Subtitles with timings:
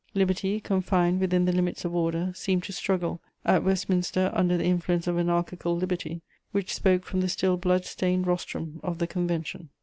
[0.15, 5.05] Liberty, confined within the limits of order, seemed to struggle, at Westminster under the influence
[5.05, 9.69] of anarchical liberty, which spoke from the still blood stained rostrum of the Convention.